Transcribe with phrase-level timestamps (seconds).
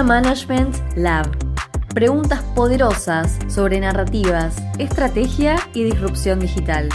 [0.00, 1.26] Media Management Lab.
[1.92, 6.88] Preguntas poderosas sobre narrativas, estrategia y disrupción digital.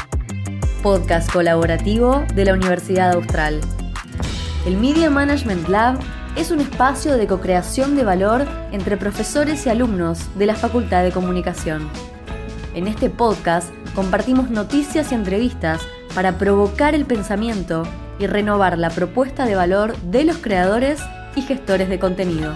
[0.82, 3.62] Podcast colaborativo de la Universidad Austral.
[4.66, 6.00] El Media Management Lab
[6.36, 11.12] es un espacio de co-creación de valor entre profesores y alumnos de la Facultad de
[11.12, 11.88] Comunicación.
[12.74, 15.80] En este podcast compartimos noticias y entrevistas
[16.16, 17.84] para provocar el pensamiento
[18.18, 21.00] y renovar la propuesta de valor de los creadores
[21.36, 22.56] y gestores de contenido.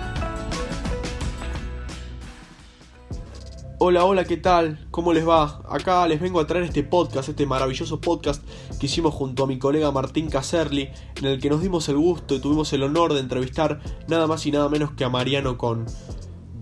[3.82, 4.86] Hola, hola, ¿qué tal?
[4.92, 5.62] ¿Cómo les va?
[5.70, 8.44] Acá les vengo a traer este podcast, este maravilloso podcast
[8.78, 12.36] que hicimos junto a mi colega Martín Caserli, en el que nos dimos el gusto
[12.36, 13.80] y tuvimos el honor de entrevistar
[14.10, 15.86] nada más y nada menos que a Mariano Con,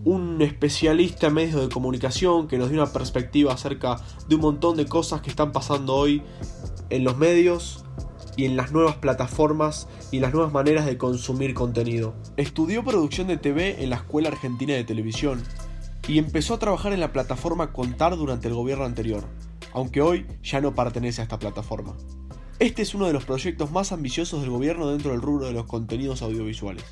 [0.05, 4.77] un especialista en medios de comunicación que nos dio una perspectiva acerca de un montón
[4.77, 6.21] de cosas que están pasando hoy
[6.91, 7.83] en los medios
[8.35, 12.13] y en las nuevas plataformas y las nuevas maneras de consumir contenido.
[12.37, 15.41] Estudió producción de TV en la Escuela Argentina de Televisión
[16.07, 19.23] y empezó a trabajar en la plataforma Contar durante el gobierno anterior,
[19.73, 21.95] aunque hoy ya no pertenece a esta plataforma.
[22.59, 25.65] Este es uno de los proyectos más ambiciosos del gobierno dentro del rubro de los
[25.65, 26.83] contenidos audiovisuales.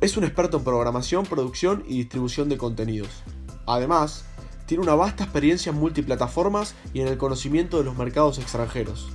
[0.00, 3.22] Es un experto en programación, producción y distribución de contenidos.
[3.64, 4.26] Además,
[4.66, 9.08] tiene una vasta experiencia en multiplataformas y en el conocimiento de los mercados extranjeros.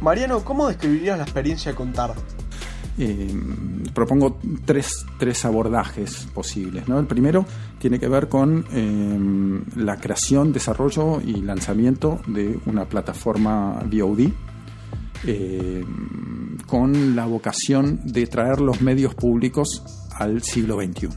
[0.00, 2.14] Mariano, ¿cómo describirías la experiencia de contar?
[3.00, 3.32] Eh,
[3.94, 6.88] propongo tres, tres, abordajes posibles.
[6.88, 6.98] ¿no?
[6.98, 7.46] El primero
[7.78, 14.32] tiene que ver con eh, la creación, desarrollo y lanzamiento de una plataforma VOD
[15.26, 15.84] eh,
[16.66, 19.84] con la vocación de traer los medios públicos
[20.18, 21.08] al siglo XXI.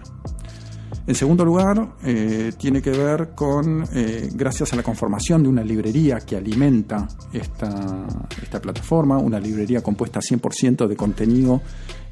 [1.08, 5.64] En segundo lugar, eh, tiene que ver con, eh, gracias a la conformación de una
[5.64, 8.06] librería que alimenta esta,
[8.42, 11.62] esta plataforma, una librería compuesta 100% de contenido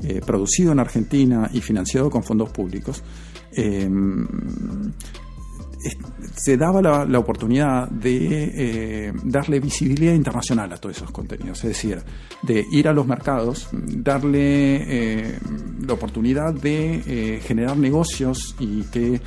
[0.02, 3.04] eh, producido en Argentina y financiado con fondos públicos,
[6.36, 12.02] se daba la, oportunidad de eh, darle visibilidad internacional a todos esos contenidos, es decir,
[12.42, 15.40] de ir a los mercados, darle eh,
[15.86, 19.22] la oportunidad de eh, generar negocios y que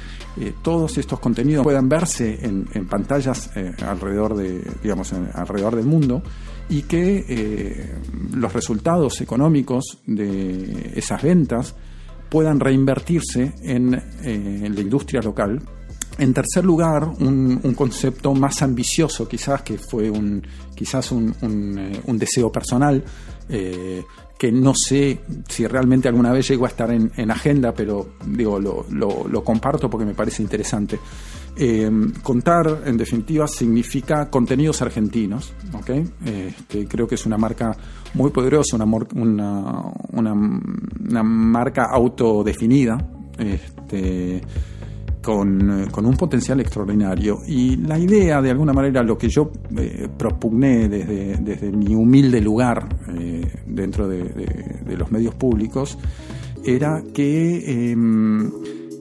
[0.62, 3.50] todos estos contenidos puedan verse en, pantallas
[3.86, 6.22] alrededor de, digamos, alrededor del mundo
[6.68, 7.90] y que
[8.32, 11.74] los resultados económicos de esas ventas
[12.30, 15.60] puedan reinvertirse en la industria local
[16.18, 20.42] en tercer lugar, un, concepto más ambicioso, quizás que fue un,
[20.74, 21.34] quizás un,
[21.78, 23.02] eh, deseo personal,
[23.48, 24.02] eh,
[24.38, 29.44] que no sé si realmente alguna vez llegó a estar en, agenda, pero digo, lo,
[29.44, 30.98] comparto porque me parece interesante.
[31.54, 31.90] Eh,
[32.22, 36.04] contar, en definitiva, significa contenidos argentinos, ¿okay?
[36.24, 37.76] Este, creo que es una marca
[38.14, 42.98] muy poderosa, una, una, una, una marca autodefinida.
[43.38, 44.42] Este,
[45.22, 47.38] con, con, un potencial extraordinario.
[47.46, 52.40] Y la idea, de alguna manera, lo que yo eh, propugné desde, desde, mi humilde
[52.40, 55.96] lugar eh, dentro de, de, los medios públicos,
[56.64, 58.50] era que em,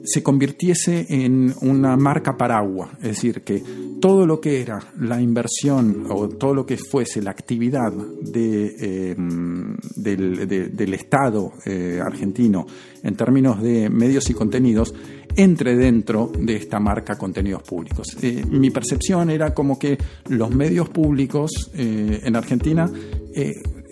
[0.04, 3.62] se convirtiese en una marca paraguas, es decir, que
[4.02, 7.92] todo lo que era la inversión o todo lo que fuese la actividad
[8.34, 12.66] em, del, Estado eh, argentino
[13.00, 14.92] en términos de medios y contenidos
[15.36, 18.08] entre dentro de esta marca contenidos públicos.
[18.20, 19.96] Eh, mi percepción era como que
[20.28, 22.90] los medios públicos eh, en Argentina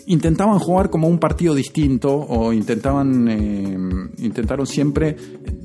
[0.07, 5.15] intentaban jugar como un partido distinto o intentaban intentaron siempre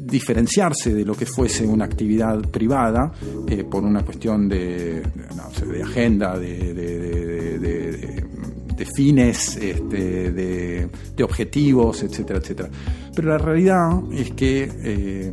[0.06, 3.12] diferenciarse de lo que fuese una actividad privada
[3.48, 6.72] eh, por una cuestión de, de agenda, de,
[8.76, 12.70] de fines, este, de, objetivos, etcétera, etcétera.
[13.14, 15.32] Pero la realidad es que, eh,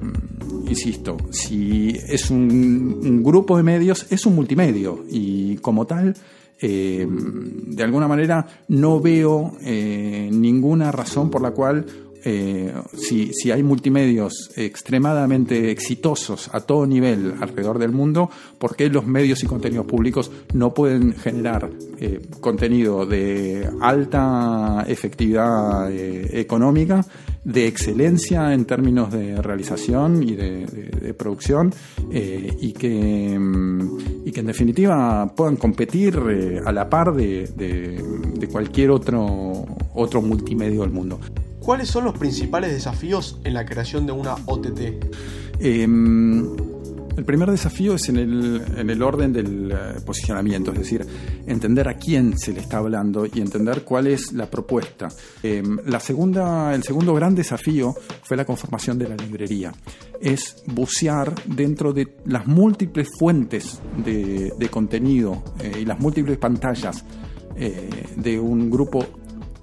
[0.67, 6.16] insisto, si es un, grupo de medios, es un multimedio y como tal,
[6.61, 11.85] eh, de alguna manera no veo ninguna razón por la cual
[12.25, 19.05] eh, si, hay multimedios extremadamente exitosos a todo nivel alrededor del mundo, ¿por qué los
[19.05, 27.05] medios y contenidos públicos no pueden generar eh, contenido de alta efectividad eh, económica,
[27.43, 31.73] de excelencia en términos de realización y de, producción,
[32.09, 36.17] y, que, mm, y que en definitiva puedan competir
[36.66, 41.19] a la par de, de cualquier otro, otro multimedio del mundo?
[41.64, 44.80] ¿Cuáles son los principales desafíos en la creación de una OTT?
[45.60, 46.74] Em,
[47.16, 51.06] El primer desafío es en el, en el orden del eh, posicionamiento, es decir,
[51.46, 55.10] entender a quién se le está hablando y entender cuál es la propuesta.
[55.44, 59.72] Em, la segunda, el segundo gran desafío fue la conformación de la librería.
[60.20, 67.06] Es bucear dentro de las múltiples fuentes de, contenido eh, y las múltiples pantallas
[67.56, 69.06] eh, de un grupo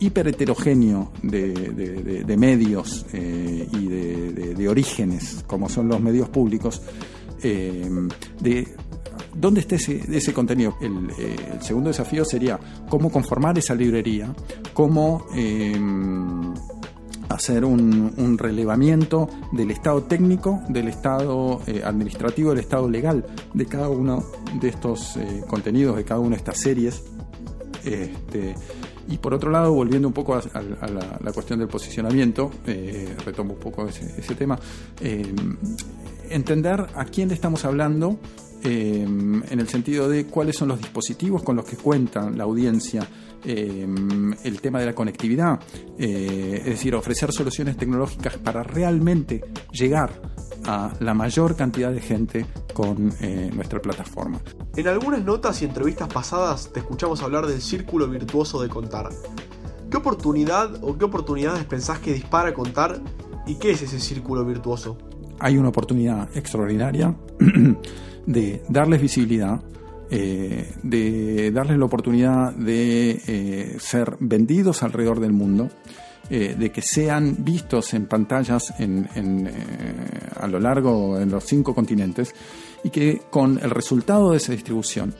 [0.00, 6.82] hiper heterogéneo de, medios y de, orígenes, como son los medios públicos,
[7.43, 7.88] eh,
[8.41, 8.69] de
[9.35, 10.76] dónde está ese, contenido.
[10.81, 12.58] Eh, el, segundo desafío sería
[12.88, 14.35] cómo conformar esa librería,
[14.75, 15.26] cómo
[17.29, 23.25] hacer un, relevamiento del estado técnico, del estado eh, administrativo, del estado legal
[23.55, 24.25] de cada uno
[24.61, 27.05] de estos contenidos, de cada una de estas series.
[27.85, 28.55] Este,
[29.10, 30.42] y por otro lado, volviendo un poco a,
[31.20, 32.50] la, cuestión del posicionamiento,
[33.24, 34.58] retomo un poco ese, tema,
[35.00, 35.56] em,
[36.30, 38.18] entender a quién le estamos hablando
[38.62, 43.06] eh, en el sentido de cuáles son los dispositivos con los que cuenta la audiencia,
[43.42, 43.86] eh,
[44.44, 45.58] el tema de la conectividad,
[45.98, 49.40] eh, es decir, ofrecer soluciones tecnológicas para realmente
[49.72, 50.29] llegar
[50.66, 53.12] a la mayor cantidad de gente con
[53.54, 54.40] nuestra plataforma.
[54.76, 59.10] En algunas notas y entrevistas pasadas te escuchamos hablar del círculo virtuoso de contar.
[59.90, 63.00] ¿Qué oportunidad o qué oportunidades pensás que dispara contar
[63.46, 64.96] y qué es ese círculo virtuoso?
[65.40, 67.14] hay una oportunidad extraordinaria
[68.26, 69.60] de darles visibilidad,
[70.10, 75.68] eh, de darles la oportunidad de eh, ser vendidos alrededor del mundo,
[76.30, 82.34] eh, de que sean vistos en pantallas a lo largo de los cinco continentes
[82.84, 85.14] y que con el resultado de esa distribución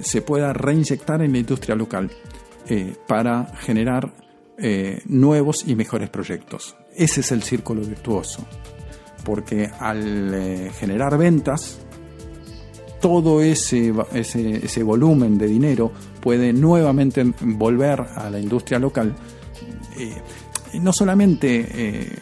[0.00, 2.10] se pueda reinyectar en la industria local
[3.08, 4.14] para generar
[5.06, 6.76] nuevos y mejores proyectos.
[6.94, 8.46] Ese es el círculo virtuoso
[9.24, 11.80] porque al eh, generar ventas,
[13.00, 19.14] todo ese, ese, volumen de dinero puede nuevamente volver a la industria local, eh,
[20.74, 22.18] no solamente eh,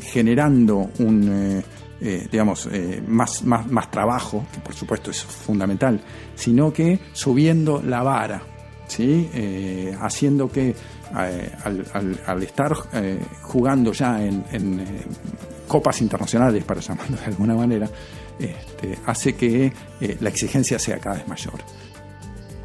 [0.00, 1.62] generando un,
[2.30, 2.68] digamos,
[3.06, 6.00] más, más, más trabajo, que por supuesto es fundamental,
[6.34, 8.42] sino que subiendo la vara,
[8.88, 9.30] ¿sí?
[10.00, 10.74] haciendo que
[11.14, 12.74] al, estar
[13.42, 14.84] jugando ya en,
[15.66, 17.88] copas internacionales, para llamarlo de alguna manera,
[18.38, 21.54] este, hace que eh, la exigencia sea cada vez mayor.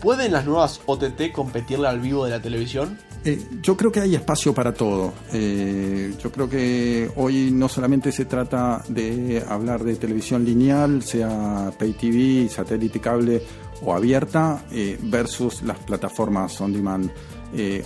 [0.02, 2.98] ¿Pueden las nuevas OTT competirle al vivo de la televisión?
[3.26, 5.14] Eh, yo creo que hay espacio para todo.
[5.34, 11.72] Eh, yo creo que hoy no solamente se trata de hablar de televisión lineal, sea
[11.78, 13.42] pay TV, satélite, cable
[13.82, 14.64] o abierta,
[15.04, 17.10] versus las plataformas on demand.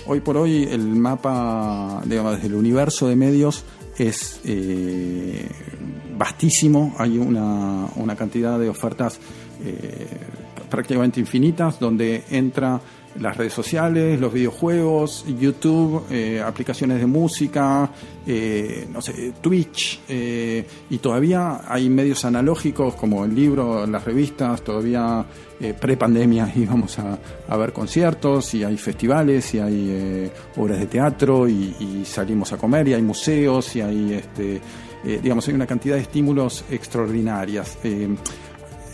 [0.08, 3.64] hoy por hoy el mapa, digamos, del universo de medios
[3.98, 5.48] es eh,
[6.18, 9.20] vastísimo, hay una, una, cantidad de ofertas
[9.64, 10.08] eh,
[10.70, 12.80] prácticamente infinitas donde entra
[13.20, 17.90] las redes sociales, los videojuegos, YouTube, eh, aplicaciones de música,
[18.26, 24.62] eh, no sé, Twitch, eh, y todavía hay medios analógicos como el libro, las revistas,
[24.64, 25.26] todavía
[25.80, 27.18] pre-pandemia íbamos a,
[27.48, 32.58] a, ver conciertos, y hay festivales, y hay obras de teatro, y, y, salimos a
[32.58, 34.60] comer, y hay museos, y hay, este,
[35.22, 37.78] digamos, hay una cantidad de estímulos extraordinarias.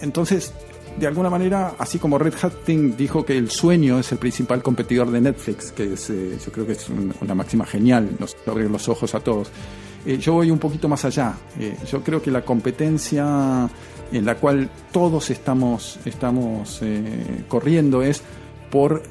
[0.01, 0.53] entonces,
[0.97, 5.11] de alguna manera, así como Red Hatting dijo que el sueño es el principal competidor
[5.11, 6.87] de Netflix, que es, eh, yo creo que es
[7.21, 9.51] una máxima genial, nos abre los ojos a todos.
[10.05, 11.35] Eh, yo voy un poquito más allá.
[11.59, 13.69] Eh, yo creo que la competencia
[14.11, 16.81] en la cual todos estamos, estamos
[17.47, 18.23] corriendo es
[18.71, 19.03] por,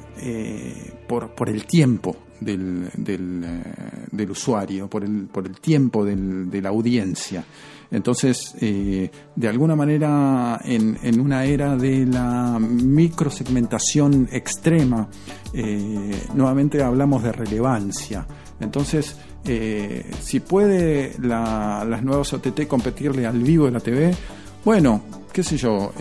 [1.07, 7.43] por, por, el tiempo del, del, usuario, por el, por el tiempo de la audiencia.
[7.91, 15.07] Entonces, eh, de alguna manera, en, una era de la microsegmentación extrema,
[15.53, 18.27] eh, nuevamente hablamos de relevancia.
[18.59, 24.15] Entonces, eh, si puede las nuevas OTT competirle al vivo de la TV,
[24.63, 25.01] bueno,
[25.33, 25.91] qué sé yo,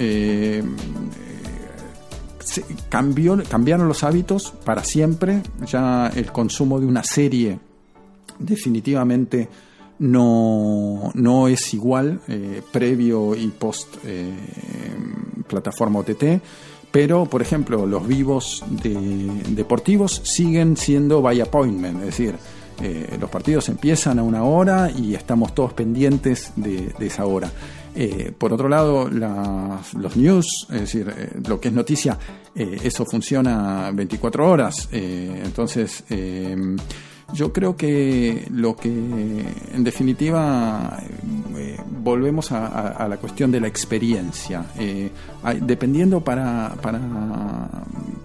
[2.89, 7.59] cambió, cambiaron los hábitos para siempre, ya el consumo de una serie
[8.39, 9.49] definitivamente
[9.99, 14.33] no, no es igual eh, previo y post eh,
[15.47, 16.41] plataforma OTT,
[16.91, 18.65] pero por ejemplo los vivos
[19.49, 22.37] deportivos siguen siendo by appointment, es decir,
[22.81, 27.51] eh, los partidos empiezan a una hora y estamos todos pendientes de, esa hora.
[28.39, 32.19] Por otro lado, los news, es decir, lo que es noticia,
[32.55, 34.89] eso funciona 24 horas.
[34.93, 36.05] entonces,
[37.33, 40.99] yo creo que lo que en definitiva
[41.57, 44.65] eh, volvemos a, la cuestión de la experiencia.
[44.79, 45.11] Eh,
[45.61, 47.01] dependiendo para, para,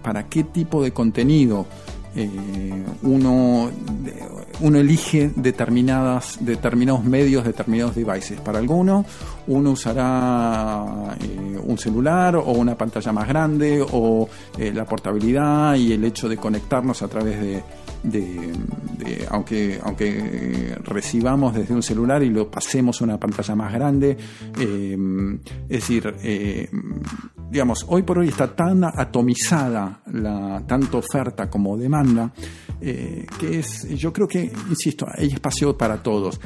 [0.02, 1.66] para qué tipo de contenido
[2.16, 3.70] eh, uno,
[4.60, 8.40] uno elige determinadas, determinados medios, determinados devices.
[8.40, 9.06] Para algunos,
[9.46, 15.92] uno usará eh, un celular o una pantalla más grande o eh, la portabilidad y
[15.92, 17.62] el hecho de conectarnos a través de,
[18.04, 18.52] de,
[19.30, 24.16] aunque, aunque recibamos desde un celular y lo pasemos a una pantalla más grande.
[24.56, 26.14] es decir,
[27.50, 32.32] digamos, hoy por hoy está tan atomizada la tanto oferta como demanda
[32.80, 36.40] eh, que es, yo creo que, insisto, hay espacio para todos.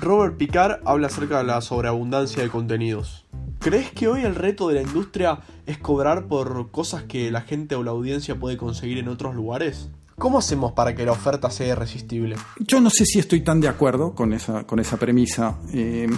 [0.00, 3.26] Robert Picard habla acerca de la sobreabundancia de contenidos.
[3.60, 7.74] ¿Crees que hoy el reto de la industria es cobrar por cosas que la gente
[7.74, 9.90] o la audiencia puede conseguir en otros lugares?
[10.18, 12.36] ¿Cómo hacemos para que la oferta sea irresistible?
[12.60, 16.08] Yo no sé si estoy tan de acuerdo con esa, con esa premisa, eh,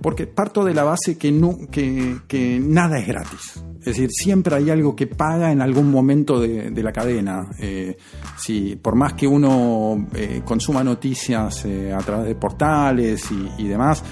[0.00, 3.62] porque parto de la base que, no, que, que nada es gratis.
[3.82, 7.48] Es decir, siempre hay algo que paga en algún momento de, la cadena.
[7.58, 7.96] Eh,
[8.38, 14.04] si, por más que uno eh, consuma noticias eh, a través de portales y, demás,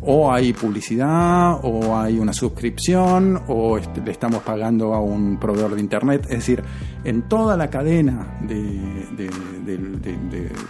[0.00, 5.80] o hay publicidad, o hay una suscripción, o le estamos pagando a un proveedor de
[5.82, 6.22] Internet.
[6.24, 6.62] Es decir,
[7.04, 9.30] en toda la cadena de,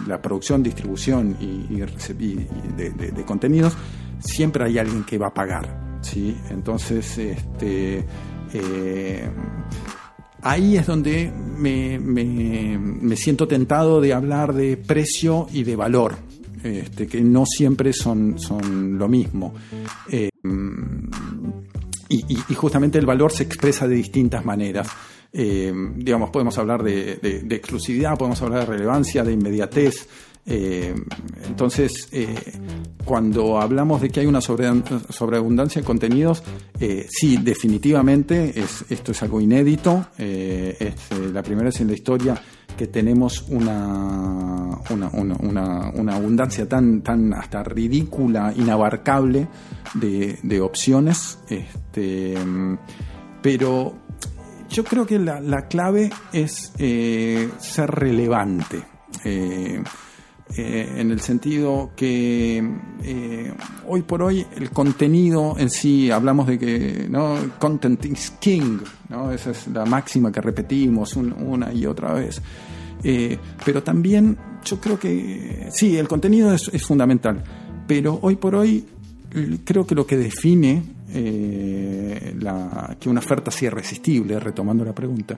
[0.05, 3.77] la producción, distribución y, de contenidos,
[4.19, 5.84] siempre hay alguien que va a pagar.
[6.05, 6.37] ¿Sí?
[6.49, 8.05] Entonces, este,
[8.53, 9.29] eh,
[10.41, 16.15] ahí es donde me, siento tentado de hablar de precio y de valor,
[16.63, 19.53] este, que no siempre son, son lo mismo.
[20.09, 20.29] Eh,
[22.07, 24.87] y, justamente el valor se expresa de distintas maneras.
[25.33, 27.19] Eh, digamos, podemos hablar de,
[27.49, 30.07] exclusividad, podemos hablar de relevancia, de inmediatez,
[30.47, 30.93] eh,
[31.47, 32.35] entonces, eh,
[33.03, 36.43] cuando hablamos de que hay una sobreabundancia de contenidos,
[36.79, 40.07] eh, sí, definitivamente es, esto es algo inédito.
[40.17, 40.95] es
[41.33, 42.39] la primera vez en la historia
[42.77, 49.47] que tenemos una, una, abundancia tan, tan hasta ridícula, inabarcable
[49.95, 51.39] de, opciones.
[51.49, 52.35] Este,
[53.41, 53.95] pero
[54.69, 58.83] yo creo que la, la clave es ser relevante.
[60.53, 62.63] En el sentido que
[63.03, 63.53] eh,
[63.87, 67.35] hoy por hoy el contenido en sí, hablamos de que ¿no?
[67.59, 69.31] content is king, ¿no?
[69.31, 72.41] esa es la máxima que repetimos una y otra vez.
[73.03, 77.43] Eh, pero también yo creo que sí, el contenido es, fundamental,
[77.87, 78.85] pero hoy por hoy
[79.63, 85.37] creo que lo que define que una oferta sea irresistible, retomando la pregunta,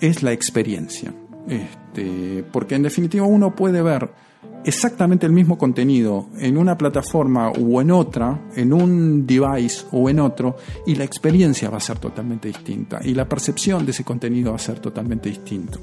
[0.00, 1.12] es la experiencia.
[1.48, 4.10] Este, porque en definitiva uno puede ver
[4.64, 10.20] exactamente el mismo contenido en una plataforma o en otra, en un device o en
[10.20, 14.50] otro, y la experiencia va a ser totalmente distinta y la percepción de ese contenido
[14.50, 15.78] va a ser totalmente distinto.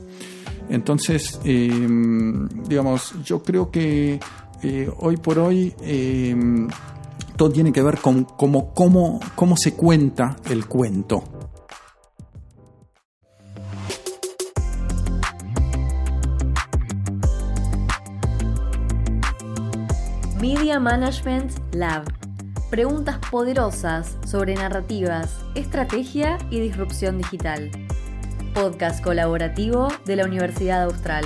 [0.70, 4.20] Entonces, em, digamos, yo creo que
[4.64, 6.68] eh, hoy por hoy em,
[7.36, 11.35] todo tiene que ver con cómo, cómo se cuenta el cuento.
[20.66, 22.12] Media Management Lab.
[22.72, 27.70] Preguntas poderosas sobre narrativas, estrategia y disrupción digital.
[28.56, 31.24] Podcast colaborativo de la Universidad Austral.